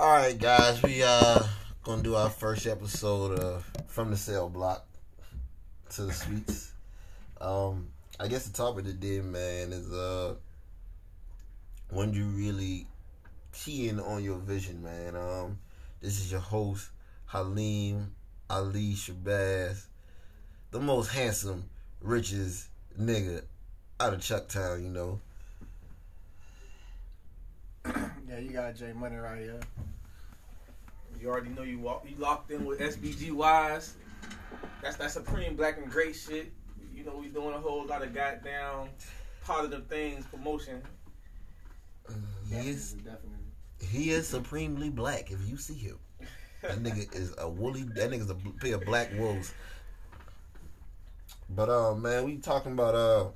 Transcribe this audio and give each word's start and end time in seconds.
All 0.00 0.12
right, 0.12 0.38
guys, 0.38 0.80
we 0.84 1.02
uh 1.02 1.42
gonna 1.82 2.04
do 2.04 2.14
our 2.14 2.30
first 2.30 2.68
episode 2.68 3.36
of 3.36 3.68
from 3.88 4.12
the 4.12 4.16
cell 4.16 4.48
block 4.48 4.86
to 5.90 6.02
the 6.02 6.12
suites. 6.12 6.72
Um, 7.40 7.88
I 8.20 8.28
guess 8.28 8.46
the 8.46 8.56
topic 8.56 8.84
today, 8.84 9.20
man, 9.20 9.72
is 9.72 9.92
uh 9.92 10.36
when 11.90 12.14
you 12.14 12.26
really 12.26 12.86
key 13.52 13.88
in 13.88 13.98
on 13.98 14.22
your 14.22 14.38
vision, 14.38 14.84
man. 14.84 15.16
Um, 15.16 15.58
this 16.00 16.20
is 16.20 16.30
your 16.30 16.42
host 16.42 16.90
Halim 17.26 18.14
Ali 18.48 18.94
Shabazz, 18.94 19.86
the 20.70 20.78
most 20.78 21.08
handsome, 21.08 21.68
richest 22.00 22.68
nigga 22.96 23.42
out 23.98 24.14
of 24.14 24.20
Chucktown, 24.20 24.80
you 24.80 24.90
know. 24.90 25.20
yeah, 27.84 28.38
you 28.38 28.50
got 28.50 28.76
J 28.76 28.92
Money 28.92 29.16
right 29.16 29.40
here. 29.40 29.60
You 31.20 31.28
already 31.28 31.50
know 31.50 31.62
you 31.62 31.80
walk, 31.80 32.06
you 32.08 32.16
locked 32.16 32.50
in 32.50 32.64
with 32.64 32.78
SBG 32.80 33.32
Wise. 33.32 33.94
That's 34.82 34.96
that 34.96 35.10
supreme 35.10 35.56
black 35.56 35.78
and 35.78 35.90
great 35.90 36.14
shit. 36.14 36.52
You 36.94 37.04
know 37.04 37.16
we 37.16 37.28
doing 37.28 37.54
a 37.54 37.58
whole 37.58 37.84
lot 37.86 38.02
of 38.02 38.14
goddamn 38.14 38.88
positive 39.44 39.86
things, 39.86 40.24
promotion. 40.26 40.82
He 42.48 42.70
is 42.70 42.92
definitely. 42.92 43.30
he 43.80 44.10
is 44.10 44.28
supremely 44.28 44.90
black. 44.90 45.30
If 45.30 45.48
you 45.48 45.56
see 45.56 45.74
him, 45.74 45.98
that 46.62 46.78
nigga 46.82 47.14
is 47.14 47.34
a 47.38 47.48
woolly. 47.48 47.82
That 47.82 48.10
nigga's 48.10 48.30
a 48.30 48.36
pair 48.60 48.76
of 48.76 48.84
black 48.84 49.10
wolves. 49.14 49.52
But 51.50 51.68
uh, 51.68 51.94
man, 51.94 52.24
we 52.24 52.36
talking 52.36 52.72
about 52.72 52.94
uh, 52.94 53.28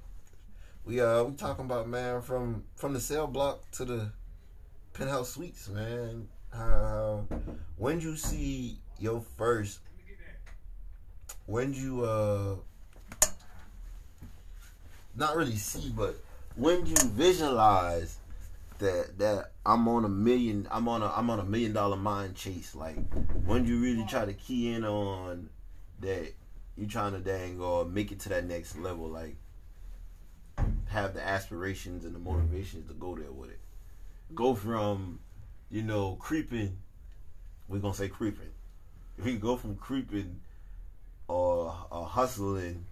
we 0.84 1.00
uh, 1.00 1.24
we 1.24 1.34
talking 1.34 1.64
about 1.64 1.88
man 1.88 2.22
from 2.22 2.64
from 2.76 2.92
the 2.92 3.00
cell 3.00 3.26
block 3.26 3.68
to 3.72 3.84
the 3.84 4.12
penthouse 4.92 5.30
suites, 5.30 5.68
man. 5.68 6.28
How 6.52 7.26
when 7.76 8.00
you 8.00 8.16
see 8.16 8.78
your 8.98 9.20
first, 9.20 9.80
when 11.46 11.72
you 11.74 12.04
uh, 12.04 12.56
not 15.16 15.36
really 15.36 15.56
see, 15.56 15.92
but 15.94 16.16
when 16.56 16.86
you 16.86 16.94
visualize 17.04 18.18
that 18.78 19.18
that 19.18 19.52
I'm 19.64 19.86
on 19.88 20.04
a 20.04 20.08
million 20.08 20.68
I'm 20.70 20.88
on 20.88 21.02
a 21.02 21.06
I'm 21.06 21.30
on 21.30 21.38
a 21.38 21.44
million 21.44 21.72
dollar 21.72 21.96
mind 21.96 22.34
chase. 22.34 22.74
Like 22.74 22.96
when 23.44 23.66
you 23.66 23.80
really 23.80 24.04
try 24.06 24.24
to 24.24 24.32
key 24.32 24.72
in 24.72 24.84
on 24.84 25.48
that 26.00 26.32
you 26.76 26.86
trying 26.86 27.12
to 27.12 27.18
dang 27.18 27.60
or 27.60 27.84
make 27.84 28.12
it 28.12 28.20
to 28.20 28.28
that 28.30 28.44
next 28.44 28.76
level, 28.76 29.08
like 29.08 29.36
have 30.88 31.14
the 31.14 31.26
aspirations 31.26 32.04
and 32.04 32.14
the 32.14 32.18
motivations 32.18 32.88
to 32.88 32.94
go 32.94 33.16
there 33.16 33.32
with 33.32 33.50
it. 33.50 33.60
Go 34.34 34.54
from, 34.54 35.20
you 35.72 35.82
know, 35.82 36.14
creeping 36.20 36.78
we're 37.72 37.78
gonna 37.78 37.94
say 37.94 38.08
creeping. 38.08 38.50
If 39.18 39.24
we 39.24 39.36
go 39.36 39.56
from 39.56 39.76
creeping 39.76 40.40
or, 41.26 41.74
or 41.90 42.04
hustling 42.04 42.84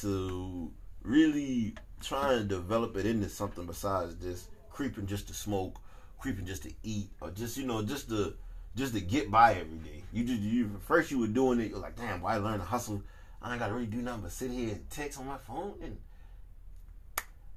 to 0.00 0.72
really 1.02 1.74
trying 2.00 2.38
to 2.38 2.44
develop 2.44 2.96
it 2.96 3.04
into 3.04 3.28
something 3.28 3.66
besides 3.66 4.14
just 4.14 4.48
creeping 4.70 5.06
just 5.06 5.28
to 5.28 5.34
smoke, 5.34 5.78
creeping 6.18 6.46
just 6.46 6.62
to 6.62 6.72
eat, 6.82 7.10
or 7.20 7.30
just 7.30 7.58
you 7.58 7.66
know 7.66 7.82
just 7.82 8.08
to 8.08 8.34
just 8.74 8.94
to 8.94 9.00
get 9.00 9.30
by 9.30 9.52
every 9.52 9.78
day. 9.78 10.02
You 10.12 10.24
just 10.24 10.40
you 10.40 10.80
first 10.86 11.10
you 11.10 11.18
were 11.18 11.26
doing 11.26 11.60
it. 11.60 11.70
You're 11.70 11.80
like, 11.80 11.96
damn, 11.96 12.22
why 12.22 12.36
learn 12.38 12.58
to 12.58 12.64
hustle? 12.64 13.02
I 13.42 13.50
ain't 13.50 13.60
gotta 13.60 13.74
really 13.74 13.86
do 13.86 13.98
nothing 13.98 14.22
but 14.22 14.32
sit 14.32 14.50
here 14.50 14.70
and 14.70 14.88
text 14.90 15.18
on 15.18 15.26
my 15.26 15.38
phone. 15.38 15.74
And 15.82 15.98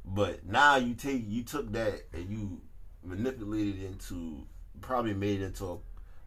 but 0.04 0.46
now 0.46 0.76
you 0.76 0.94
take 0.94 1.24
you 1.26 1.44
took 1.44 1.72
that 1.72 2.06
and 2.14 2.30
you 2.30 2.62
manipulated 3.04 3.84
into 3.84 4.46
probably 4.82 5.14
made 5.14 5.42
it 5.42 5.46
into 5.46 5.66
a, 5.66 5.78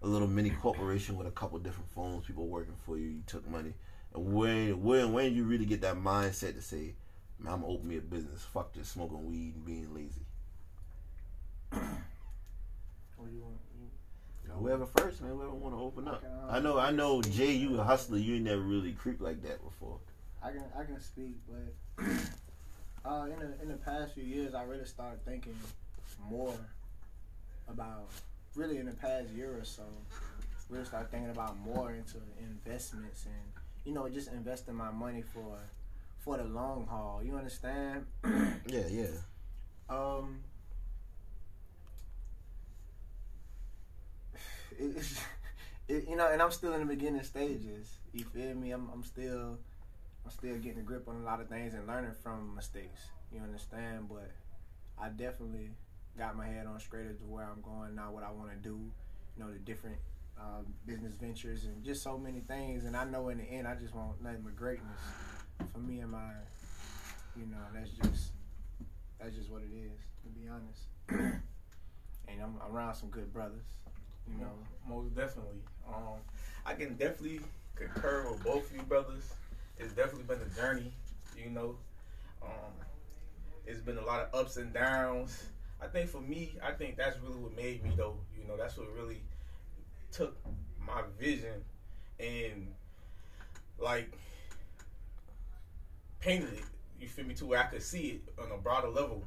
a 0.03 0.07
little 0.07 0.29
mini 0.29 0.51
corporation 0.51 1.17
with 1.17 1.27
a 1.27 1.31
couple 1.31 1.59
different 1.59 1.91
phones, 1.91 2.27
people 2.27 2.47
working 2.47 2.75
for 2.85 2.97
you. 2.99 3.09
You 3.09 3.23
took 3.27 3.49
money. 3.49 3.75
And 4.15 4.35
when 4.35 4.83
when 4.83 5.13
when 5.13 5.35
you 5.35 5.45
really 5.45 5.67
get 5.67 5.81
that 5.83 5.97
mindset 5.97 6.55
to 6.55 6.63
say, 6.63 6.95
man, 7.39 7.55
I'm 7.55 7.61
gonna 7.61 7.73
open 7.73 7.89
me 7.89 7.99
a 7.99 8.01
business. 8.01 8.43
Fuck 8.43 8.75
just 8.75 8.93
smoking 8.93 9.27
weed 9.27 9.55
and 9.55 9.65
being 9.65 9.95
lazy. 9.95 10.23
What 13.17 13.29
do 13.29 13.35
you 13.35 13.43
want? 13.43 13.57
You, 13.79 13.89
Whoever 14.59 14.87
first, 14.87 15.21
man, 15.21 15.33
whoever 15.33 15.51
want 15.53 15.75
to 15.75 15.81
open 15.81 16.09
up. 16.09 16.23
Uh, 16.25 16.51
I 16.51 16.61
know, 16.61 16.79
I 16.79 16.91
know, 16.91 17.21
Jay, 17.21 17.53
you 17.53 17.79
a 17.79 17.85
hustler. 17.85 18.17
You 18.17 18.37
ain't 18.37 18.45
never 18.45 18.63
really 18.63 18.93
creeped 18.93 19.21
like 19.21 19.43
that 19.43 19.63
before. 19.63 19.99
I 20.43 20.51
can 20.53 20.65
I 20.79 20.85
can 20.85 21.01
speak, 21.01 21.37
but 21.49 22.05
uh, 23.05 23.25
in 23.25 23.39
the 23.39 23.63
in 23.63 23.69
the 23.69 23.77
past 23.85 24.15
few 24.15 24.23
years, 24.23 24.55
I 24.55 24.63
really 24.63 24.85
started 24.85 25.25
thinking 25.25 25.57
more 26.31 26.55
about 27.69 28.09
really 28.55 28.79
in 28.79 28.87
the 28.87 28.93
past 28.93 29.29
year 29.31 29.57
or 29.59 29.65
so. 29.65 29.83
Really 30.69 30.85
start 30.85 31.11
thinking 31.11 31.31
about 31.31 31.59
more 31.59 31.93
into 31.93 32.17
investments 32.41 33.27
and 33.27 33.65
you 33.85 33.93
know 33.93 34.09
just 34.09 34.33
investing 34.33 34.75
my 34.75 34.91
money 34.91 35.23
for 35.23 35.59
for 36.19 36.37
the 36.39 36.45
long 36.45 36.87
haul. 36.89 37.23
You 37.25 37.37
understand? 37.37 38.07
Yeah, 38.69 38.89
yeah. 38.91 39.07
Um, 39.89 40.41
it's, 44.79 45.21
it, 45.89 46.09
you 46.09 46.17
know, 46.17 46.31
and 46.31 46.43
I'm 46.43 46.51
still 46.51 46.73
in 46.75 46.81
the 46.81 46.87
beginning 46.87 47.23
stages. 47.23 47.97
You 48.13 48.25
feel 48.25 48.55
me? 48.55 48.71
I'm, 48.73 48.89
I'm 48.93 49.05
still, 49.05 49.59
I'm 50.25 50.31
still 50.31 50.57
getting 50.57 50.81
a 50.81 50.83
grip 50.83 51.09
on 51.09 51.17
a 51.17 51.25
lot 51.25 51.41
of 51.41 51.49
things 51.49 51.75
and 51.75 51.87
learning 51.87 52.13
from 52.23 52.55
mistakes. 52.55 53.01
You 53.33 53.41
understand? 53.41 54.09
But 54.09 54.31
I 55.01 55.09
definitely 55.09 55.71
got 56.19 56.37
my 56.37 56.47
head 56.47 56.67
on 56.67 56.81
straight 56.81 57.07
as 57.07 57.19
to 57.19 57.25
where 57.25 57.45
I'm 57.45 57.61
going 57.63 57.95
now, 57.95 58.11
what 58.11 58.25
I 58.25 58.31
want 58.31 58.51
to 58.51 58.57
do. 58.57 58.81
You 59.37 59.45
know, 59.45 59.53
the 59.53 59.59
different 59.59 59.97
uh, 60.39 60.63
business 60.87 61.15
ventures 61.15 61.65
and 61.65 61.85
just 61.85 62.03
so 62.03 62.19
many 62.19 62.41
things. 62.41 62.85
And 62.85 62.97
I 62.97 63.05
know 63.05 63.29
in 63.29 63.39
the 63.39 63.45
end, 63.45 63.67
I 63.67 63.75
just 63.75 63.95
want 63.95 64.23
nothing 64.23 64.43
but 64.43 64.57
greatness 64.57 65.01
for 65.73 65.79
me 65.79 66.01
and 66.01 66.11
my, 66.11 66.31
you 67.37 67.47
know, 67.47 67.59
that's 67.75 67.91
just 67.91 68.33
that's 69.21 69.35
just 69.35 69.51
what 69.51 69.63
it 69.63 69.75
is, 69.75 69.99
to 70.23 70.29
be 70.29 70.49
honest. 70.49 70.83
and 72.29 72.43
I'm 72.43 72.57
around 72.71 72.95
some 72.95 73.09
good 73.09 73.33
brothers, 73.33 73.65
you 74.29 74.41
know. 74.41 74.53
Most 74.89 75.15
definitely. 75.15 75.61
Um, 75.89 76.21
I 76.65 76.75
can 76.75 76.95
definitely 76.95 77.41
concur 77.75 78.27
with 78.31 78.43
both 78.45 78.71
of 78.71 78.77
you 78.77 78.83
brothers. 78.83 79.33
It's 79.79 79.93
definitely 79.93 80.25
been 80.25 80.41
a 80.41 80.61
journey, 80.61 80.93
you 81.37 81.51
know. 81.51 81.77
Um, 82.43 82.73
it's 83.67 83.81
been 83.81 83.99
a 83.99 84.05
lot 84.05 84.21
of 84.21 84.35
ups 84.35 84.57
and 84.57 84.73
downs. 84.73 85.47
I 85.81 85.87
think 85.87 86.09
for 86.09 86.21
me, 86.21 86.57
I 86.63 86.73
think 86.73 86.97
that's 86.97 87.19
really 87.21 87.39
what 87.39 87.57
made 87.57 87.83
me 87.85 87.93
though. 87.97 88.17
You 88.39 88.47
know, 88.49 88.57
that's 88.57 88.77
what 88.77 88.89
really 88.95 89.21
took 90.11 90.37
my 90.81 91.03
vision 91.19 91.65
and 92.19 92.69
like 93.79 94.11
painted 96.21 96.53
it. 96.55 96.65
You 96.99 97.09
feel 97.09 97.27
me 97.27 97.35
to 97.35 97.47
where 97.47 97.61
I 97.61 97.65
could 97.65 97.83
see 97.83 98.09
it 98.09 98.43
on 98.43 98.51
a 98.51 98.57
broader 98.57 98.89
level 98.89 99.25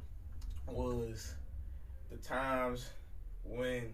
was 0.66 1.34
the 2.10 2.16
times 2.16 2.90
when 3.44 3.92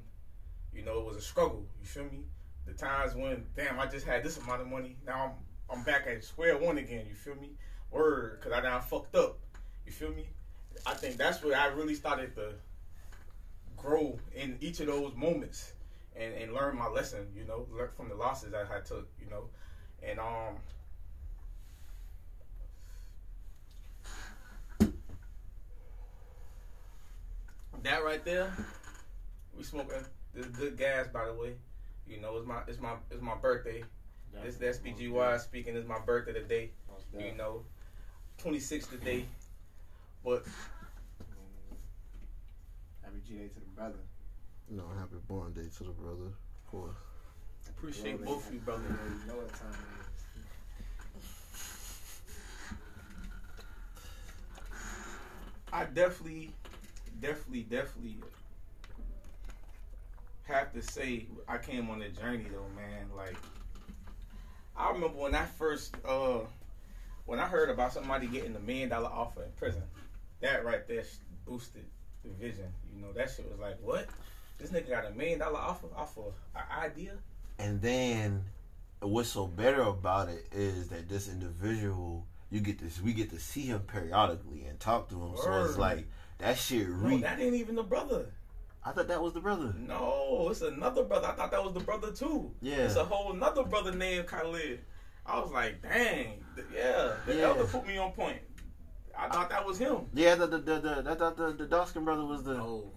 you 0.72 0.82
know 0.82 0.98
it 1.00 1.04
was 1.04 1.16
a 1.16 1.20
struggle. 1.20 1.64
You 1.80 1.86
feel 1.86 2.04
me? 2.04 2.24
The 2.66 2.72
times 2.72 3.14
when 3.14 3.44
damn 3.54 3.78
I 3.78 3.86
just 3.86 4.06
had 4.06 4.22
this 4.24 4.38
amount 4.38 4.62
of 4.62 4.68
money. 4.68 4.96
Now 5.06 5.36
I'm 5.70 5.78
I'm 5.78 5.84
back 5.84 6.06
at 6.06 6.24
square 6.24 6.56
one 6.56 6.78
again. 6.78 7.04
You 7.08 7.14
feel 7.14 7.34
me? 7.34 7.50
Word, 7.90 8.40
cause 8.42 8.52
I 8.52 8.60
done 8.60 8.80
fucked 8.82 9.14
up. 9.14 9.38
You 9.84 9.92
feel 9.92 10.10
me? 10.10 10.28
I 10.84 10.94
think 10.94 11.16
that's 11.16 11.42
where 11.42 11.58
I 11.58 11.66
really 11.66 11.94
started 11.94 12.34
to 12.36 12.54
grow 13.76 14.18
in 14.34 14.56
each 14.60 14.80
of 14.80 14.86
those 14.86 15.14
moments 15.14 15.72
and, 16.14 16.34
and 16.34 16.52
learn 16.54 16.76
my 16.76 16.86
lesson, 16.88 17.26
you 17.36 17.44
know, 17.44 17.66
learn 17.70 17.88
from 17.96 18.08
the 18.08 18.14
losses 18.14 18.54
I 18.54 18.64
had 18.64 18.84
took, 18.84 19.06
you 19.20 19.28
know. 19.30 19.48
And 20.02 20.18
um 20.18 20.56
that 27.82 28.02
right 28.04 28.24
there, 28.24 28.52
we 29.56 29.62
smoking 29.62 29.96
this 30.34 30.46
good 30.46 30.76
gas 30.76 31.06
by 31.08 31.26
the 31.26 31.34
way. 31.34 31.54
You 32.06 32.20
know, 32.20 32.36
it's 32.36 32.46
my 32.46 32.60
it's 32.66 32.80
my 32.80 32.94
it's 33.10 33.22
my 33.22 33.34
birthday. 33.34 33.82
This 34.42 34.56
is 34.56 34.60
SPGY 34.62 35.38
speaking, 35.38 35.76
it's 35.76 35.86
my 35.88 35.98
birthday 35.98 36.32
today. 36.32 36.70
You 37.18 37.32
know. 37.32 37.62
Twenty 38.38 38.60
sixth 38.60 38.90
today. 38.90 39.26
But 40.26 40.42
Happy 43.00 43.20
G 43.24 43.34
Day 43.34 43.46
to 43.46 43.60
the 43.60 43.66
brother. 43.76 44.00
You 44.68 44.76
know, 44.76 44.88
happy 44.98 45.14
born 45.28 45.52
day 45.52 45.68
to 45.78 45.84
the 45.84 45.90
brother, 45.90 46.24
of 46.24 46.66
course. 46.68 46.96
appreciate 47.68 48.18
Well, 48.18 48.34
both 48.34 48.48
of 48.48 48.52
you 48.52 48.58
brother. 48.58 48.82
You 48.82 49.28
know, 49.28 49.34
know 49.34 49.40
what 49.42 49.52
time 49.54 49.70
it 49.70 50.42
I 55.72 55.84
definitely, 55.84 56.50
definitely, 57.20 57.62
definitely 57.62 58.16
have 60.48 60.72
to 60.72 60.82
say 60.82 61.26
I 61.46 61.58
came 61.58 61.88
on 61.88 62.02
a 62.02 62.08
journey 62.08 62.46
though, 62.50 62.66
man. 62.74 63.10
Like 63.16 63.36
I 64.76 64.90
remember 64.90 65.18
when 65.18 65.36
I 65.36 65.44
first 65.44 65.94
uh 66.04 66.40
when 67.26 67.38
I 67.38 67.46
heard 67.46 67.70
about 67.70 67.92
somebody 67.92 68.26
getting 68.26 68.56
a 68.56 68.60
million 68.60 68.88
dollar 68.88 69.08
offer 69.08 69.44
in 69.44 69.50
prison, 69.52 69.82
that 70.40 70.64
right 70.64 70.86
there 70.86 71.04
boosted 71.46 71.84
the 72.24 72.30
vision. 72.30 72.72
You 72.94 73.02
know, 73.02 73.12
that 73.12 73.30
shit 73.30 73.48
was 73.50 73.58
like, 73.58 73.76
what? 73.80 74.06
This 74.58 74.70
nigga 74.70 74.90
got 74.90 75.06
a 75.06 75.10
million 75.10 75.38
dollar 75.38 75.58
offer 75.58 75.86
off 75.96 76.16
of 76.16 76.32
an 76.54 76.62
idea. 76.82 77.12
And 77.58 77.80
then 77.80 78.44
what's 79.00 79.28
so 79.28 79.46
better 79.46 79.82
about 79.82 80.28
it 80.28 80.46
is 80.52 80.88
that 80.88 81.08
this 81.08 81.28
individual 81.28 82.26
you 82.50 82.60
get 82.60 82.78
this 82.78 83.00
we 83.02 83.12
get 83.12 83.30
to 83.30 83.40
see 83.40 83.62
him 83.62 83.80
periodically 83.80 84.64
and 84.68 84.78
talk 84.78 85.08
to 85.10 85.14
him. 85.20 85.32
So 85.36 85.64
it's 85.64 85.78
like 85.78 86.06
that 86.38 86.56
shit 86.58 86.88
No, 86.88 87.18
that 87.18 87.40
ain't 87.40 87.54
even 87.54 87.74
the 87.74 87.82
brother. 87.82 88.26
I 88.84 88.92
thought 88.92 89.08
that 89.08 89.20
was 89.20 89.32
the 89.32 89.40
brother. 89.40 89.74
No, 89.76 90.46
it's 90.50 90.62
another 90.62 91.02
brother. 91.02 91.26
I 91.26 91.32
thought 91.32 91.50
that 91.50 91.62
was 91.64 91.74
the 91.74 91.80
brother 91.80 92.12
too. 92.12 92.52
Yeah. 92.62 92.76
It's 92.84 92.94
a 92.96 93.04
whole 93.04 93.32
another 93.32 93.64
brother 93.64 93.92
named 93.92 94.26
Khalid. 94.28 94.80
I 95.26 95.40
was 95.40 95.50
like, 95.50 95.82
dang, 95.82 96.44
yeah. 96.72 97.14
The 97.26 97.34
Yeah. 97.34 97.42
elder 97.48 97.64
put 97.64 97.84
me 97.86 97.96
on 97.98 98.12
point. 98.12 98.38
I 99.18 99.28
thought 99.28 99.50
that 99.50 99.64
was 99.66 99.78
him. 99.78 100.06
Yeah, 100.14 100.34
the 100.34 100.46
the 100.46 100.58
the, 100.58 100.80
the 100.80 101.10
I 101.10 101.14
thought 101.14 101.36
the, 101.36 101.52
the 101.52 101.66
dark 101.66 101.88
skin 101.88 102.04
brother 102.04 102.24
was 102.24 102.44
the 102.44 102.54
Oh, 102.54 102.92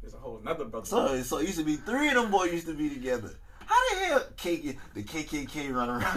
there's 0.00 0.14
a 0.14 0.18
whole 0.18 0.38
another 0.38 0.64
brother. 0.64 0.86
So, 0.86 1.22
so 1.22 1.38
it 1.38 1.46
used 1.46 1.58
to 1.58 1.64
be 1.64 1.76
three 1.76 2.08
of 2.08 2.14
them 2.14 2.30
boys 2.30 2.52
used 2.52 2.66
to 2.66 2.74
be 2.74 2.88
together. 2.88 3.34
How 3.66 3.76
the 3.90 3.96
hell 4.04 4.24
KK, 4.36 4.76
the 4.94 5.02
KKK 5.02 5.74
run 5.74 5.88
around? 5.90 6.16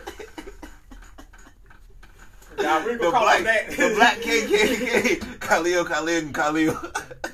Nah, 2.58 2.84
we 2.86 2.92
the 2.92 3.10
black, 3.10 3.42
that. 3.44 3.70
the 3.70 3.92
black 3.96 4.16
KKK, 4.16 5.40
Khalil, 5.40 5.84
Khalil, 5.84 6.18
and 6.24 6.34
Khalil. 6.34 6.74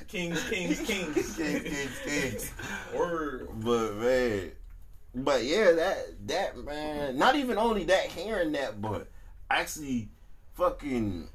Kings, 0.09 0.43
kings, 0.49 0.81
kings. 0.87 1.37
Kings, 1.37 1.63
kings, 1.63 1.99
kings. 2.05 2.53
Word. 2.95 3.49
But 3.55 3.95
man, 3.97 4.51
but 5.15 5.45
yeah, 5.45 5.73
that 5.73 6.27
that 6.27 6.59
man. 6.59 7.17
Not 7.17 7.37
even 7.37 7.57
only 7.57 7.85
that, 7.85 8.07
hearing 8.07 8.53
that, 8.53 8.83
but 8.83 9.07
actually, 9.57 10.09
fucking 10.55 11.29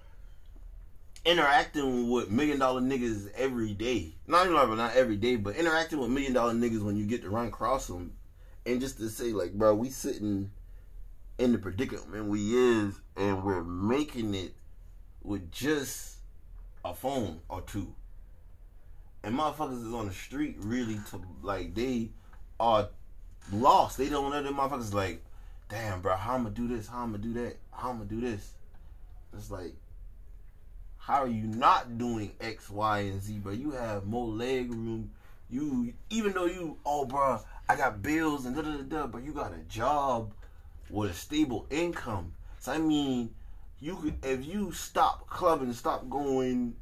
interacting 1.25 2.09
with 2.09 2.31
million 2.31 2.59
dollar 2.59 2.81
niggas 2.81 3.29
every 3.35 3.73
day. 3.73 4.15
Not 4.27 4.45
even 4.45 4.55
like, 4.55 4.69
not 4.69 4.95
every 4.95 5.17
day, 5.17 5.35
but 5.35 5.55
interacting 5.55 5.99
with 5.99 6.09
million 6.09 6.33
dollar 6.33 6.53
niggas 6.53 6.83
when 6.83 6.95
you 6.95 7.05
get 7.05 7.21
to 7.23 7.29
run 7.29 7.47
across 7.47 7.87
them, 7.87 8.13
and 8.65 8.79
just 8.79 8.97
to 8.97 9.09
say 9.09 9.31
like, 9.31 9.53
bro, 9.53 9.75
we 9.75 9.89
sitting 9.89 10.51
in 11.37 11.51
the 11.51 11.57
predicament 11.57 12.25
we 12.25 12.55
is, 12.55 12.95
and 13.15 13.43
we're 13.43 13.63
making 13.63 14.33
it 14.33 14.53
with 15.21 15.51
just 15.51 16.15
a 16.83 16.93
phone 16.93 17.41
or 17.49 17.61
two. 17.61 17.93
And 19.23 19.37
motherfuckers 19.37 19.85
is 19.85 19.93
on 19.93 20.07
the 20.07 20.13
street 20.13 20.55
really 20.59 20.99
to 21.09 21.21
like 21.41 21.75
they 21.75 22.09
are 22.59 22.87
lost. 23.51 23.97
They 23.97 24.09
don't 24.09 24.31
know 24.31 24.41
them 24.41 24.55
motherfuckers 24.55 24.93
like, 24.93 25.23
damn, 25.69 26.01
bro, 26.01 26.15
how 26.15 26.35
I'm 26.35 26.43
gonna 26.43 26.55
do 26.55 26.67
this? 26.67 26.87
How 26.87 27.03
I'm 27.03 27.11
gonna 27.11 27.23
do 27.23 27.33
that? 27.33 27.57
I'm 27.77 27.97
gonna 27.97 28.06
do 28.06 28.21
this? 28.21 28.53
It's 29.33 29.51
like, 29.51 29.74
how 30.97 31.24
are 31.24 31.27
you 31.27 31.44
not 31.44 31.97
doing 31.97 32.31
X, 32.41 32.69
Y, 32.69 33.00
and 33.00 33.21
Z? 33.21 33.39
But 33.44 33.57
you 33.57 33.71
have 33.71 34.06
more 34.06 34.27
leg 34.27 34.71
room. 34.71 35.12
You 35.50 35.94
even 36.09 36.33
though 36.33 36.45
you, 36.45 36.77
oh, 36.85 37.06
bro, 37.06 37.39
I 37.69 37.75
got 37.75 38.01
bills 38.01 38.45
and 38.45 38.56
da 38.56 38.62
da 38.62 38.77
da 38.77 38.83
da, 38.83 39.07
but 39.07 39.24
you 39.24 39.31
got 39.31 39.53
a 39.53 39.63
job 39.69 40.33
with 40.89 41.12
a 41.12 41.13
stable 41.13 41.65
income. 41.69 42.33
So 42.59 42.74
I 42.74 42.77
mean, 42.79 43.29
you 43.79 43.95
could 43.95 44.25
if 44.25 44.45
you 44.45 44.71
stop 44.71 45.27
clubbing, 45.29 45.71
stop 45.74 46.09
going, 46.09 46.75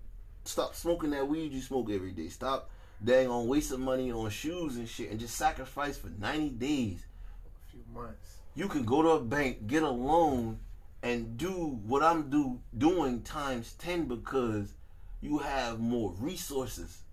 stop 0.45 0.75
smoking 0.75 1.11
that 1.11 1.27
weed 1.27 1.51
you 1.51 1.61
smoke 1.61 1.91
every 1.91 2.11
day, 2.11 2.29
stop 2.29 2.69
dang 3.03 3.27
on 3.27 3.47
wasting 3.47 3.81
money 3.81 4.11
on 4.11 4.29
shoes 4.29 4.77
and 4.77 4.87
shit, 4.87 5.11
and 5.11 5.19
just 5.19 5.35
sacrifice 5.35 5.97
for 5.97 6.09
ninety 6.19 6.49
days. 6.49 7.05
A 7.45 7.71
few 7.71 7.83
months. 7.93 8.37
You 8.55 8.67
can 8.69 8.85
go 8.85 9.01
to 9.01 9.09
a 9.09 9.19
bank, 9.19 9.67
get 9.67 9.83
a 9.83 9.89
loan, 9.89 10.59
and 11.05 11.37
do 11.37 11.51
what 11.85 12.01
I'm 12.01 12.31
do 12.31 12.59
doing 12.75 13.21
times 13.21 13.73
ten 13.73 14.05
because 14.05 14.73
you 15.21 15.37
have 15.37 15.79
more 15.79 16.15
resources. 16.17 17.03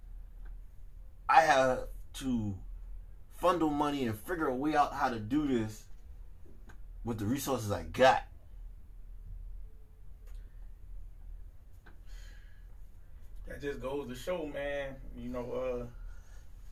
I 1.28 1.42
have 1.42 1.80
to 2.14 2.54
fundle 3.40 3.70
money 3.70 4.06
and 4.06 4.18
figure 4.18 4.46
a 4.46 4.54
way 4.54 4.74
out 4.74 4.94
how 4.94 5.10
to 5.10 5.18
do 5.18 5.46
this 5.46 5.84
with 7.04 7.18
the 7.18 7.26
resources 7.26 7.70
I 7.70 7.82
got. 7.82 8.24
That 13.46 13.60
just 13.60 13.82
goes 13.82 14.08
to 14.08 14.14
show, 14.14 14.46
man. 14.46 14.96
You 15.14 15.28
know, 15.28 15.52
uh, 15.52 15.84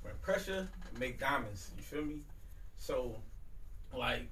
when 0.01 0.15
pressure 0.23 0.67
make 0.99 1.21
diamonds. 1.21 1.71
You 1.77 1.83
feel 1.83 2.03
me? 2.03 2.21
So, 2.79 3.17
like, 3.95 4.23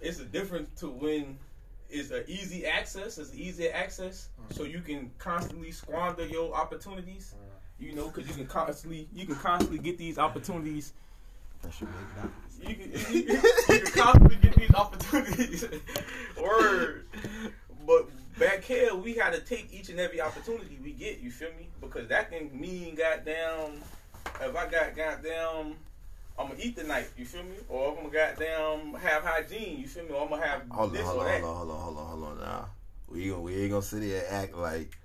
it's 0.00 0.20
a 0.20 0.24
difference 0.24 0.68
to 0.80 0.88
when 0.88 1.38
it's 1.90 2.10
an 2.10 2.24
easy 2.26 2.66
access. 2.66 3.18
It's 3.18 3.34
easy 3.34 3.68
access, 3.68 4.28
so 4.50 4.64
you 4.64 4.80
can 4.80 5.10
constantly 5.18 5.70
squander 5.70 6.26
your 6.26 6.54
opportunities. 6.54 7.34
You 7.78 7.94
know, 7.94 8.08
because 8.08 8.28
you 8.28 8.34
can 8.34 8.46
constantly 8.46 9.08
you 9.14 9.26
can 9.26 9.36
constantly 9.36 9.78
get 9.78 9.98
these 9.98 10.18
opportunities. 10.18 10.92
Pressure 11.62 11.86
make 11.86 12.14
diamonds. 12.14 12.58
You 12.62 12.74
can, 12.74 13.14
you, 13.14 13.40
you 13.74 13.80
can 13.80 13.92
constantly 13.92 14.36
get 14.36 14.56
these 14.56 14.74
opportunities. 14.74 15.64
Word. 16.42 17.06
But 17.86 18.08
back 18.38 18.64
here, 18.64 18.94
we 18.94 19.14
had 19.14 19.32
to 19.34 19.40
take 19.40 19.72
each 19.72 19.90
and 19.90 20.00
every 20.00 20.20
opportunity 20.20 20.78
we 20.82 20.92
get. 20.92 21.20
You 21.20 21.30
feel 21.30 21.50
me? 21.58 21.68
Because 21.80 22.08
that 22.08 22.30
can 22.30 22.58
mean 22.58 22.94
goddamn. 22.94 23.82
If 24.40 24.56
I 24.56 24.66
got 24.68 24.96
goddamn, 24.96 25.76
I'm 26.38 26.48
gonna 26.48 26.58
eat 26.62 26.76
tonight. 26.76 27.08
You 27.16 27.24
feel 27.24 27.42
me? 27.42 27.56
Or 27.68 27.90
I'm 27.90 27.96
gonna 27.96 28.08
goddamn 28.10 28.94
have 29.00 29.22
hygiene. 29.24 29.78
You 29.80 29.86
feel 29.86 30.04
me? 30.04 30.10
Or 30.12 30.22
I'm 30.22 30.28
gonna 30.28 30.46
have 30.46 30.62
Hold 30.70 30.90
on, 30.90 30.94
this 30.94 31.06
hold 31.06 31.16
or 31.18 31.20
on, 31.20 31.26
that. 31.26 31.40
hold 31.42 31.54
on, 31.54 31.56
hold 31.56 31.70
on, 31.70 31.80
hold 31.80 31.98
on, 31.98 32.06
hold 32.06 32.24
on. 32.24 32.38
Now 32.40 32.66
we 33.08 33.32
we 33.32 33.56
ain't 33.62 33.70
gonna 33.70 33.82
sit 33.82 34.02
here 34.02 34.22
and 34.28 34.36
act 34.44 34.54
like 34.54 34.96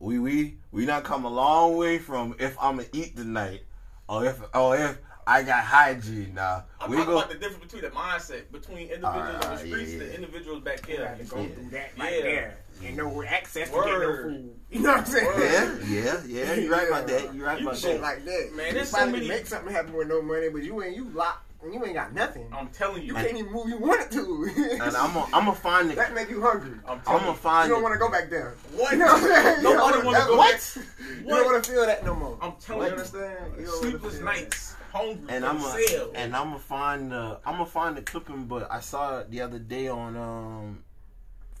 we 0.00 0.18
we 0.18 0.56
we 0.72 0.86
not 0.86 1.04
come 1.04 1.24
a 1.24 1.30
long 1.30 1.76
way 1.76 1.98
from 1.98 2.34
if 2.38 2.56
I'm 2.60 2.76
gonna 2.76 2.88
eat 2.92 3.16
tonight 3.16 3.62
or 4.08 4.24
if 4.24 4.40
or 4.54 4.76
if 4.76 4.98
I 5.26 5.42
got 5.42 5.62
hygiene. 5.64 6.32
Now 6.34 6.64
I'm 6.80 6.90
we 6.90 6.96
talking 6.96 7.12
go. 7.12 7.18
about 7.18 7.30
the 7.30 7.36
difference 7.38 7.64
between 7.64 7.82
the 7.82 7.90
mindset 7.90 8.50
between 8.50 8.88
individuals 8.88 9.04
on 9.04 9.34
Alright, 9.34 9.40
the 9.42 9.48
ah, 9.48 9.56
streets 9.56 9.92
yeah, 9.92 9.98
and 10.00 10.08
yeah. 10.08 10.14
individuals 10.16 10.62
back 10.62 10.88
You 10.88 10.96
here. 10.96 11.06
have 11.08 11.18
to 11.18 11.24
go 11.24 11.42
Yeah. 11.42 11.48
through 11.48 11.68
that 11.70 11.90
right 11.98 12.14
Yeah. 12.16 12.22
there. 12.22 12.58
And 12.84 12.96
no 12.96 13.22
access 13.24 13.68
to 13.70 13.74
get 13.74 13.84
no 13.86 14.16
food. 14.22 14.54
You 14.70 14.80
know 14.80 14.90
what 14.90 14.98
I'm 15.00 15.06
saying? 15.06 15.26
Yeah, 15.38 15.78
yeah, 15.88 16.20
yeah. 16.26 16.54
You 16.54 16.70
right 16.70 16.88
about 16.88 17.06
that. 17.08 17.34
You 17.34 17.44
right 17.44 17.58
You 17.58 17.66
about 17.68 17.78
Shit 17.78 18.00
that. 18.00 18.02
like 18.02 18.24
that. 18.26 18.50
Man, 18.54 18.66
you 18.66 18.72
there's 18.74 18.90
so 18.90 18.98
finally 18.98 19.18
many- 19.20 19.28
make 19.28 19.46
something 19.46 19.72
happen 19.72 19.94
with 19.94 20.08
no 20.08 20.20
money, 20.20 20.50
but 20.50 20.62
you 20.62 20.82
ain't 20.82 20.94
you 20.94 21.04
locked 21.08 21.50
and 21.62 21.72
you 21.72 21.82
ain't 21.84 21.94
got 21.94 22.12
nothing. 22.12 22.46
I'm 22.52 22.68
telling 22.68 23.00
you. 23.02 23.08
you 23.08 23.14
can't 23.14 23.36
even 23.36 23.50
move 23.50 23.68
you 23.68 23.78
wanted 23.78 24.10
to. 24.12 24.50
And 24.74 24.82
I'm 24.96 25.14
gonna 25.14 25.24
I'm 25.32 25.44
gonna 25.46 25.54
find 25.54 25.90
that 25.92 26.14
make 26.14 26.28
you 26.28 26.42
hungry. 26.42 26.78
I'm 26.86 27.00
I'm 27.06 27.18
gonna 27.18 27.28
you. 27.28 27.34
find 27.34 27.68
You 27.68 27.74
don't 27.76 27.82
want 27.82 27.94
to 27.94 27.98
go 27.98 28.10
back 28.10 28.28
there. 28.28 28.54
What? 28.74 28.92
You 28.92 28.98
know 28.98 29.06
what 29.06 29.22
I'm? 29.46 29.56
You 29.56 29.62
Nobody 29.62 29.92
don't 29.96 30.04
wanna 30.04 30.26
go 30.26 30.36
what? 30.36 30.52
back. 30.76 30.84
You 31.22 31.28
don't 31.28 31.44
want 31.46 31.64
to 31.64 31.70
feel 31.72 31.86
that 31.86 32.04
no 32.04 32.14
more. 32.14 32.38
I'm 32.42 32.52
telling 32.60 32.82
You 32.82 32.86
you. 32.88 32.92
understand? 32.92 33.52
You 33.58 33.66
Sleepless 33.66 34.16
feel 34.16 34.24
nights, 34.26 34.74
hungry, 34.92 35.34
and 35.34 35.46
I'm 35.46 35.62
a, 35.64 35.78
and 36.14 36.36
I'm 36.36 36.48
gonna 36.50 36.58
find 36.58 37.10
the 37.10 37.40
I'm 37.46 37.54
gonna 37.54 37.64
find 37.66 37.96
the 37.96 38.02
clipping, 38.02 38.44
but 38.44 38.70
I 38.70 38.80
saw 38.80 39.20
it 39.20 39.30
the 39.30 39.40
other 39.40 39.58
day 39.58 39.88
on 39.88 40.14
um 40.16 40.84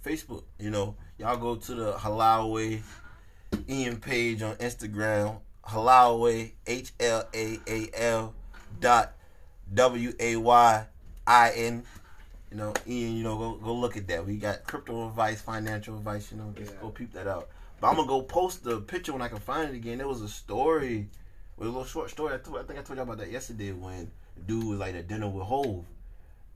Facebook. 0.04 0.44
You 0.58 0.70
know, 0.70 0.96
y'all 1.18 1.36
go 1.36 1.56
to 1.56 1.74
the 1.74 1.92
Halal 1.92 2.52
Way 2.52 2.82
Ian 3.68 3.96
page 4.00 4.42
on 4.42 4.56
Instagram. 4.56 5.38
Halal 5.64 6.20
Way 6.20 6.54
H 6.66 6.92
L 7.00 7.24
A 7.34 7.58
A 7.66 7.88
L 7.94 8.34
dot 8.80 9.12
W 9.74 10.12
A 10.18 10.36
Y 10.36 10.86
I 11.26 11.50
N. 11.56 11.82
You 12.50 12.56
know, 12.56 12.72
Ian. 12.86 13.16
You 13.16 13.22
know, 13.24 13.36
go 13.36 13.52
go 13.56 13.74
look 13.74 13.96
at 13.96 14.06
that. 14.08 14.26
We 14.26 14.36
got 14.36 14.64
crypto 14.64 15.08
advice, 15.08 15.42
financial 15.42 15.96
advice. 15.96 16.30
You 16.32 16.38
know, 16.38 16.54
just 16.56 16.72
Yeah. 16.72 16.80
go 16.80 16.90
peep 16.90 17.12
that 17.12 17.26
out. 17.26 17.48
But 17.80 17.88
I'm 17.88 17.96
gonna 17.96 18.08
go 18.08 18.22
post 18.22 18.64
the 18.64 18.80
picture 18.80 19.12
when 19.12 19.22
I 19.22 19.28
can 19.28 19.38
find 19.38 19.70
it 19.70 19.76
again. 19.76 19.98
There 19.98 20.08
was 20.08 20.20
a 20.22 20.28
story, 20.28 21.00
it 21.00 21.58
was 21.58 21.68
a 21.68 21.70
little 21.70 21.84
short 21.84 22.10
story. 22.10 22.34
I, 22.34 22.38
told, 22.38 22.58
I 22.58 22.62
think 22.64 22.78
I 22.78 22.82
told 22.82 22.96
y'all 22.96 23.04
about 23.04 23.18
that 23.18 23.30
yesterday 23.30 23.72
when 23.72 24.10
dude 24.46 24.64
was 24.64 24.78
like 24.78 24.94
at 24.94 25.06
dinner 25.06 25.28
with 25.28 25.44
Hov, 25.44 25.84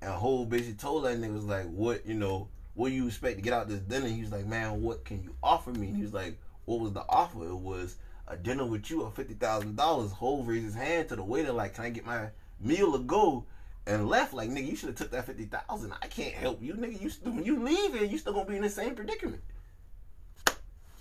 and 0.00 0.10
Hov 0.10 0.48
basically 0.48 0.74
told 0.74 1.04
that 1.04 1.18
nigga 1.18 1.34
was 1.34 1.44
like, 1.44 1.66
"What 1.66 2.06
you 2.06 2.14
know? 2.14 2.48
What 2.74 2.88
do 2.88 2.94
you 2.94 3.06
expect 3.06 3.36
to 3.36 3.42
get 3.42 3.52
out 3.52 3.68
this 3.68 3.80
dinner?" 3.80 4.08
He 4.08 4.20
was 4.20 4.32
like, 4.32 4.46
"Man, 4.46 4.82
what 4.82 5.04
can 5.04 5.22
you 5.22 5.34
offer 5.42 5.70
me?" 5.70 5.88
And 5.88 5.96
he 5.96 6.02
was 6.02 6.14
like, 6.14 6.38
"What 6.64 6.80
was 6.80 6.92
the 6.92 7.04
offer? 7.08 7.44
It 7.44 7.54
was 7.54 7.96
a 8.28 8.36
dinner 8.36 8.64
with 8.64 8.90
you 8.90 9.02
of 9.02 9.14
fifty 9.14 9.34
thousand 9.34 9.76
dollars." 9.76 10.12
Hov 10.12 10.46
raised 10.46 10.64
his 10.64 10.74
hand 10.74 11.08
to 11.08 11.16
the 11.16 11.22
waiter 11.24 11.52
like, 11.52 11.74
"Can 11.74 11.84
I 11.84 11.90
get 11.90 12.06
my 12.06 12.28
meal 12.60 12.92
to 12.92 12.98
go?" 12.98 13.44
And 13.86 14.08
left 14.08 14.32
like, 14.32 14.48
"Nigga, 14.48 14.68
you 14.68 14.76
should 14.76 14.90
have 14.90 14.96
took 14.96 15.10
that 15.10 15.26
fifty 15.26 15.46
thousand. 15.46 15.92
I 16.00 16.06
can't 16.06 16.34
help 16.34 16.62
you, 16.62 16.74
nigga. 16.74 17.00
You 17.00 17.10
still, 17.10 17.32
when 17.32 17.44
you 17.44 17.62
leave 17.62 17.94
here, 17.94 18.04
you 18.04 18.18
still 18.18 18.32
gonna 18.32 18.48
be 18.48 18.56
in 18.56 18.62
the 18.62 18.70
same 18.70 18.94
predicament." 18.94 19.42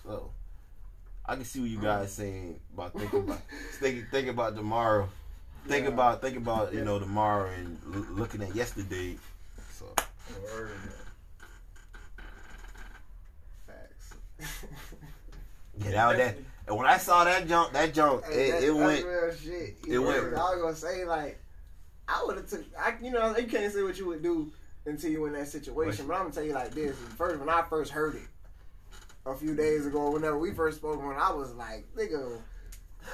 So, 0.04 0.32
I 1.26 1.36
can 1.36 1.46
see 1.46 1.60
what 1.62 1.70
you 1.70 1.78
mm. 1.78 1.84
guys 1.84 2.12
saying 2.12 2.60
about 2.74 2.94
thinking 2.94 3.20
about 3.20 3.42
thinking 3.80 4.06
think 4.12 4.28
about 4.28 4.56
tomorrow. 4.56 5.08
Think 5.68 5.86
Yeah. 5.86 5.94
about 5.94 6.22
think 6.22 6.38
about 6.38 6.74
you 6.74 6.84
know 6.84 7.00
tomorrow 7.00 7.52
and 7.52 7.78
l- 7.94 8.16
looking 8.16 8.42
at 8.42 8.56
yesterday. 8.56 9.18
So 9.72 9.86
Word. 10.44 10.72
Facts. 13.68 14.16
Get 15.84 15.96
out 15.96 16.18
that. 16.18 16.38
And 16.68 16.78
when 16.78 16.86
I 16.88 16.98
saw 16.98 17.24
that 17.24 17.48
jump, 17.48 17.74
that 17.74 17.94
jump, 17.94 18.24
Hey, 18.26 18.50
it, 18.50 18.52
that- 18.52 18.64
it 18.64 18.68
that's 18.68 18.74
went. 18.80 19.06
real 19.06 19.34
shit. 19.36 19.76
it 19.88 20.00
went- 20.00 20.20
I 20.36 20.56
was 20.56 20.62
gonna 20.62 20.76
say 20.76 21.06
like, 21.06 21.40
I 22.08 22.24
would 22.26 22.38
have 22.38 22.48
took. 22.50 22.64
I, 22.80 22.94
you 23.02 23.12
know, 23.12 23.36
you 23.38 23.48
can't 23.48 23.72
say 23.74 23.84
what 23.84 23.98
you 23.98 24.06
would 24.08 24.22
do 24.24 24.52
until 24.86 25.12
you 25.12 25.22
were 25.22 25.28
in 25.28 25.34
that 25.34 25.48
situation. 25.48 26.08
But 26.08 26.16
I'm 26.16 26.22
gonna 26.24 26.34
tell 26.34 26.44
you 26.44 26.54
like 26.54 26.72
this: 26.72 26.96
first, 27.18 27.40
when 27.40 27.50
I 27.50 27.62
first 27.70 27.92
heard 27.92 28.16
it 28.16 28.22
a 29.26 29.36
few 29.36 29.56
days 29.56 29.86
ago, 29.86 30.12
whenever 30.12 30.38
we 30.38 30.52
first 30.52 30.78
spoke, 30.78 30.98
when 31.06 31.16
I 31.18 31.32
was 31.32 31.54
like, 31.54 31.86
nigga, 31.96 32.38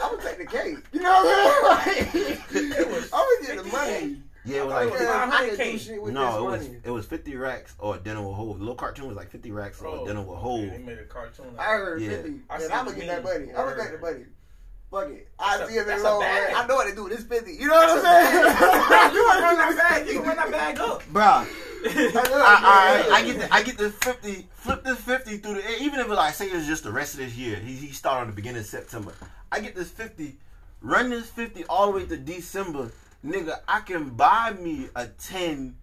I'm 0.03 0.15
gonna 0.17 0.24
take 0.29 0.38
the 0.39 0.45
cake. 0.45 0.77
You 0.91 1.01
know 1.01 1.12
what 1.12 1.88
I'm 1.88 1.93
saying? 1.93 2.38
Like, 2.53 3.13
I'm 3.13 3.25
gonna 3.41 3.45
get 3.55 3.63
the 3.63 3.69
money. 3.71 4.21
Yeah, 4.48 4.58
it 4.60 4.66
was 4.66 4.74
like 4.74 4.88
it 4.88 4.92
was 4.92 5.01
Yeah, 5.01 5.30
I 5.34 5.48
can 5.50 5.58
500K. 5.58 5.80
shit 5.80 6.01
with 6.01 6.13
no, 6.13 6.25
this 6.25 6.36
it 6.36 6.42
was 6.42 6.68
money. 6.68 6.80
it 6.86 6.92
was 6.92 7.06
fifty 7.06 7.36
racks 7.36 7.75
or 7.80 7.96
a 7.96 8.00
dinner 8.00 8.22
with 8.27 8.36
Hov. 8.38 8.58
The 8.58 8.63
little 8.63 8.75
cartoon 8.75 9.08
was 9.08 9.18
like 9.18 9.30
fifty 9.30 9.51
racks 9.51 9.82
or 9.82 9.88
Oh, 9.88 10.04
a 10.04 10.08
dinner 10.08 10.22
with 10.22 10.30
okay, 10.38 10.42
Hov. 10.42 10.72
They 10.72 10.77
made 10.77 10.98
a 11.00 11.06
cartoon. 11.06 11.46
I 11.60 11.63
heard 11.66 12.01
Yeah. 12.01 12.10
50. 12.10 12.39
I 12.50 12.56
and 12.56 12.63
see 12.63 12.72
I'm 12.72 12.86
gonna 12.86 12.98
get 12.98 13.08
that 13.08 13.24
mean. 13.24 13.34
money. 13.34 13.50
I'm 13.56 13.66
gonna 13.70 13.75
get 13.84 13.92
the 13.92 14.00
money. 14.00 14.25
Fuck 14.89 15.10
it. 15.10 15.27
I 15.38 15.58
That's 15.58 15.70
see 15.70 15.77
a- 15.77 15.82
if 15.82 15.88
that's 15.88 16.01
a 16.01 16.06
low. 16.06 16.20
bag. 16.22 16.54
I 16.56 16.66
know 16.66 16.75
what 16.75 16.88
to 16.89 16.96
do. 16.96 17.10
This 17.10 17.24
50. 17.25 17.51
You 17.51 17.68
know 17.68 17.74
what 17.75 17.89
I'm 17.89 18.01
saying? 18.01 19.13
you 19.16 19.24
want 19.25 19.38
to 19.39 19.44
run 19.44 19.58
that 19.58 19.75
bag. 19.77 20.08
You 20.08 20.22
run 20.24 20.36
that 20.38 20.51
bag 20.51 20.80
up. 20.80 21.04
Bruh, 21.12 21.46
I, 21.86 23.06
I, 23.12 23.12
I, 23.12 23.16
I 23.18 23.22
to 23.22 23.27
do. 23.27 23.34
get 23.34 23.39
the, 23.50 23.54
I 23.54 23.63
get 23.63 23.77
the 23.77 23.89
fifty, 23.89 24.48
flip 24.54 24.84
this 24.86 24.98
fifty 25.00 25.38
through 25.38 25.56
the 25.56 25.77
even 25.82 26.00
if 26.00 26.08
it 26.08 26.13
like 26.13 26.34
say 26.34 26.48
it's 26.48 26.66
just 26.68 26.84
the 26.86 26.92
rest 26.92 27.13
of 27.16 27.20
this 27.20 27.36
year. 27.36 27.58
He 27.58 27.74
he 27.75 27.92
started 27.92 28.22
on 28.22 28.27
the 28.27 28.34
beginning 28.34 28.62
of 28.62 28.66
September. 28.66 29.12
I 29.51 29.60
get 29.60 29.75
this 29.75 29.89
fifty, 29.89 30.38
run 30.82 31.10
this 31.10 31.27
fifty 31.30 31.66
all 31.66 31.92
the 31.92 31.98
way 32.00 32.06
to 32.06 32.16
December, 32.18 32.89
nigga. 33.25 33.59
I 33.67 33.79
can 33.81 34.09
buy 34.09 34.51
me 34.59 34.89
a 34.95 35.07
ten, 35.07 35.75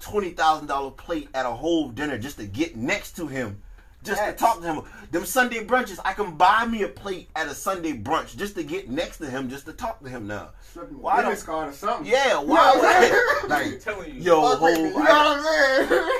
twenty 0.00 0.30
thousand 0.30 0.66
dollar 0.68 0.90
plate 0.90 1.28
at 1.34 1.46
a 1.46 1.50
whole 1.50 1.88
dinner 1.90 2.18
just 2.18 2.38
to 2.38 2.46
get 2.46 2.76
next 2.76 3.12
to 3.16 3.26
him. 3.26 3.62
Just 4.04 4.20
to 4.24 4.32
talk 4.32 4.60
to 4.62 4.66
him. 4.66 4.82
Them 5.12 5.24
Sunday 5.24 5.64
brunches, 5.64 6.00
I 6.04 6.12
can 6.12 6.36
buy 6.36 6.66
me 6.66 6.82
a 6.82 6.88
plate 6.88 7.28
at 7.36 7.46
a 7.46 7.54
Sunday 7.54 7.92
brunch 7.92 8.36
just 8.36 8.56
to 8.56 8.64
get 8.64 8.90
next 8.90 9.18
to 9.18 9.30
him, 9.30 9.48
just 9.48 9.64
to 9.66 9.72
talk 9.72 10.02
to 10.02 10.08
him 10.08 10.26
now. 10.26 10.50
Flipping 10.60 11.00
Why 11.00 11.22
the 11.22 11.28
don't- 11.28 11.44
card 11.46 11.68
or 11.68 11.72
something. 11.72 12.10
Yeah, 12.10 12.38
why? 12.38 12.72
You 12.74 12.82
know 12.82 12.82
what 12.82 13.44
I'm 13.44 13.48
like, 13.70 13.80
telling 13.80 14.12
you. 14.16 14.20
yo, 14.22 14.42
Fuck 14.42 14.60
with 14.60 14.78
me, 14.80 14.90
Hov, 14.90 14.96
You 14.96 14.98
know 14.98 15.04
what 15.04 15.38
I'm 15.38 15.88
saying? 15.88 16.10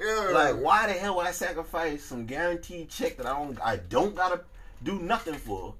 yeah. 0.00 0.30
like, 0.32 0.62
why 0.62 0.86
the 0.86 0.92
hell 0.92 1.16
would 1.16 1.26
I 1.26 1.32
sacrifice 1.32 2.04
some 2.04 2.26
guaranteed 2.26 2.88
check 2.90 3.16
that 3.16 3.26
I 3.26 3.32
don't 3.36 3.60
I 3.60 3.76
don't 3.76 4.14
gotta 4.14 4.42
do 4.84 5.00
nothing 5.00 5.34
for 5.34 5.74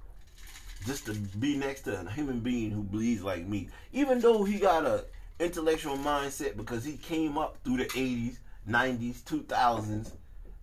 just 0.85 1.07
to 1.07 1.15
be 1.15 1.57
next 1.57 1.83
to 1.83 2.01
a 2.01 2.11
human 2.11 2.41
being 2.41 2.71
who 2.71 2.83
bleeds 2.83 3.23
like 3.23 3.47
me? 3.47 3.69
Even 3.93 4.21
though 4.21 4.45
he 4.45 4.59
got 4.59 4.85
a 4.85 5.05
intellectual 5.39 5.97
mindset 5.97 6.57
because 6.57 6.85
he 6.85 6.97
came 6.97 7.39
up 7.39 7.57
through 7.65 7.79
the 7.79 7.87
eighties, 7.97 8.41
nineties, 8.67 9.23
two 9.23 9.43
thousands, 9.43 10.13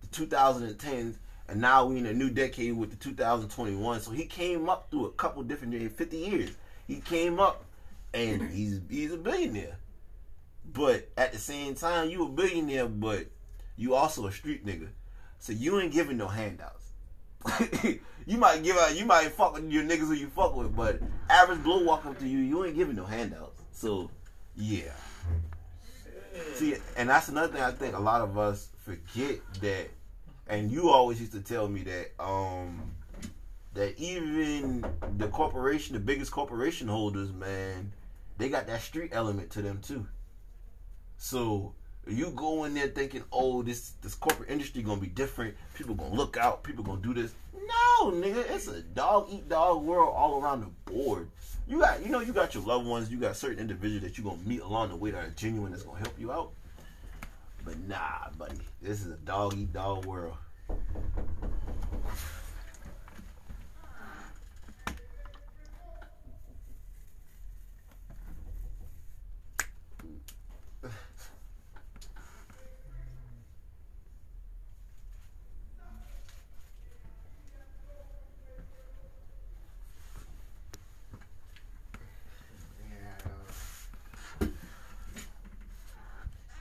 the 0.00 0.06
two 0.08 0.26
thousand 0.26 0.64
and 0.68 0.78
tens, 0.78 1.18
and 1.48 1.60
now 1.60 1.86
we 1.86 1.98
in 1.98 2.06
a 2.06 2.12
new 2.12 2.30
decade 2.30 2.76
with 2.76 2.90
the 2.90 2.96
two 2.96 3.14
thousand 3.14 3.48
twenty 3.50 3.74
one. 3.74 4.00
So 4.00 4.10
he 4.10 4.24
came 4.26 4.68
up 4.68 4.90
through 4.90 5.06
a 5.06 5.12
couple 5.12 5.42
different 5.42 5.92
fifty 5.92 6.18
years. 6.18 6.50
He 6.86 7.00
came 7.00 7.38
up 7.38 7.64
and 8.14 8.50
he's 8.50 8.80
he's 8.88 9.12
a 9.12 9.18
billionaire. 9.18 9.76
But 10.70 11.08
at 11.16 11.32
the 11.32 11.38
same 11.38 11.74
time, 11.74 12.10
you 12.10 12.26
a 12.26 12.28
billionaire, 12.28 12.88
but 12.88 13.26
you 13.76 13.94
also 13.94 14.26
a 14.26 14.32
street 14.32 14.66
nigga. 14.66 14.88
So 15.38 15.52
you 15.52 15.80
ain't 15.80 15.92
giving 15.92 16.16
no 16.16 16.28
handouts. 16.28 16.87
you 18.26 18.38
might 18.38 18.62
give 18.62 18.76
out, 18.76 18.96
you 18.96 19.06
might 19.06 19.28
fuck 19.32 19.54
with 19.54 19.70
your 19.70 19.84
niggas 19.84 20.06
who 20.06 20.12
you 20.12 20.28
fuck 20.28 20.56
with, 20.56 20.74
but 20.74 21.00
average 21.30 21.62
blue 21.62 21.84
walk 21.84 22.06
up 22.06 22.18
to 22.18 22.28
you, 22.28 22.38
you 22.38 22.64
ain't 22.64 22.76
giving 22.76 22.96
no 22.96 23.04
handouts. 23.04 23.62
So 23.72 24.10
yeah. 24.56 24.92
See, 26.54 26.76
and 26.96 27.08
that's 27.08 27.28
another 27.28 27.52
thing 27.52 27.62
I 27.62 27.70
think 27.70 27.96
a 27.96 28.00
lot 28.00 28.20
of 28.20 28.38
us 28.38 28.68
forget 28.84 29.38
that, 29.60 29.88
and 30.46 30.70
you 30.70 30.90
always 30.90 31.20
used 31.20 31.32
to 31.32 31.40
tell 31.40 31.68
me 31.68 31.82
that, 31.82 32.12
um, 32.22 32.92
that 33.74 33.98
even 33.98 34.84
the 35.16 35.28
corporation, 35.28 35.94
the 35.94 36.00
biggest 36.00 36.30
corporation 36.30 36.88
holders, 36.88 37.32
man, 37.32 37.92
they 38.36 38.48
got 38.48 38.66
that 38.66 38.82
street 38.82 39.10
element 39.12 39.50
to 39.50 39.62
them 39.62 39.80
too. 39.80 40.06
So 41.16 41.74
you 42.08 42.30
go 42.30 42.64
in 42.64 42.74
there 42.74 42.88
thinking, 42.88 43.22
oh, 43.32 43.62
this 43.62 43.92
this 44.02 44.14
corporate 44.14 44.50
industry 44.50 44.82
gonna 44.82 45.00
be 45.00 45.08
different. 45.08 45.54
People 45.74 45.94
gonna 45.94 46.14
look 46.14 46.36
out. 46.36 46.62
People 46.62 46.84
gonna 46.84 47.00
do 47.00 47.14
this. 47.14 47.34
No, 47.54 48.10
nigga, 48.10 48.48
it's 48.50 48.66
a 48.68 48.80
dog 48.80 49.28
eat 49.30 49.48
dog 49.48 49.82
world 49.82 50.14
all 50.16 50.40
around 50.40 50.60
the 50.60 50.92
board. 50.92 51.28
You 51.66 51.80
got, 51.80 52.02
you 52.02 52.10
know, 52.10 52.20
you 52.20 52.32
got 52.32 52.54
your 52.54 52.64
loved 52.64 52.86
ones. 52.86 53.10
You 53.10 53.18
got 53.18 53.36
certain 53.36 53.58
individuals 53.58 54.02
that 54.02 54.16
you 54.16 54.24
gonna 54.24 54.42
meet 54.44 54.60
along 54.60 54.88
the 54.88 54.96
way 54.96 55.10
that 55.10 55.24
are 55.24 55.30
genuine. 55.30 55.72
That's 55.72 55.82
gonna 55.82 55.98
help 55.98 56.18
you 56.18 56.32
out. 56.32 56.52
But 57.64 57.78
nah, 57.80 58.30
buddy, 58.38 58.58
this 58.80 59.04
is 59.04 59.12
a 59.12 59.16
dog 59.16 59.54
eat 59.58 59.72
dog 59.72 60.06
world. 60.06 60.36